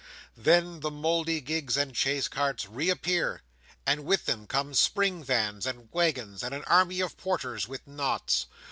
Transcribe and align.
Then 0.35 0.79
the 0.79 0.89
mouldy 0.89 1.41
gigs 1.41 1.77
and 1.77 1.95
chaise 1.95 2.27
carts 2.27 2.65
reappear; 2.65 3.43
and 3.85 4.03
with 4.03 4.25
them 4.25 4.47
come 4.47 4.73
spring 4.73 5.23
vans 5.23 5.67
and 5.67 5.89
waggons, 5.91 6.41
and 6.41 6.55
an 6.55 6.63
army 6.63 7.01
of 7.01 7.17
porters 7.17 7.67
with 7.67 7.85
knots. 7.85 8.47